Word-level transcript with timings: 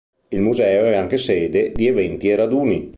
Il 0.29 0.39
museo 0.41 0.85
è 0.85 0.95
anche 0.95 1.17
sede 1.19 1.71
di 1.73 1.85
eventi 1.85 2.29
e 2.29 2.35
raduni. 2.35 2.89